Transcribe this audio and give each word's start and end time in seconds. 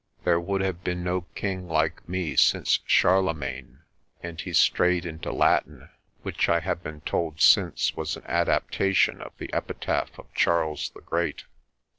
"There 0.23 0.39
would 0.39 0.61
have 0.61 0.83
been 0.83 1.03
no 1.03 1.27
king 1.35 1.67
like 1.69 2.09
me 2.09 2.35
since 2.35 2.79
Charlemagne," 2.87 3.81
and 4.23 4.41
he 4.41 4.51
strayed 4.51 5.05
into 5.05 5.31
Latin, 5.31 5.91
which 6.23 6.49
I 6.49 6.59
have 6.59 6.81
been 6.81 7.01
told 7.01 7.39
since 7.39 7.95
was 7.95 8.15
an 8.17 8.23
adaptation 8.25 9.21
of 9.21 9.31
the 9.37 9.53
Epitaph 9.53 10.17
of 10.17 10.33
Charles 10.33 10.89
the 10.89 11.01
Great. 11.01 11.43